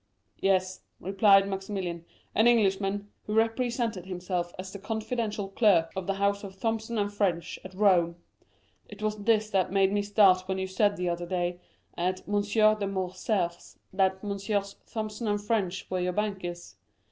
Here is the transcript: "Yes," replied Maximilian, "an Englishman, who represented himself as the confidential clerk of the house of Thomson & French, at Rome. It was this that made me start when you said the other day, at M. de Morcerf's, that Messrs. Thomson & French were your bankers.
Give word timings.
"Yes," 0.39 0.81
replied 0.99 1.47
Maximilian, 1.47 2.05
"an 2.33 2.47
Englishman, 2.47 3.09
who 3.27 3.35
represented 3.35 4.07
himself 4.07 4.51
as 4.57 4.73
the 4.73 4.79
confidential 4.79 5.49
clerk 5.49 5.91
of 5.95 6.07
the 6.07 6.15
house 6.15 6.43
of 6.43 6.59
Thomson 6.59 7.07
& 7.09 7.09
French, 7.11 7.59
at 7.63 7.75
Rome. 7.75 8.15
It 8.89 9.03
was 9.03 9.15
this 9.15 9.51
that 9.51 9.71
made 9.71 9.91
me 9.93 10.01
start 10.01 10.47
when 10.47 10.57
you 10.57 10.65
said 10.65 10.97
the 10.97 11.09
other 11.09 11.27
day, 11.27 11.59
at 11.95 12.27
M. 12.27 12.41
de 12.41 12.87
Morcerf's, 12.87 13.77
that 13.93 14.23
Messrs. 14.23 14.75
Thomson 14.91 15.37
& 15.37 15.37
French 15.37 15.85
were 15.91 15.99
your 15.99 16.13
bankers. 16.13 16.77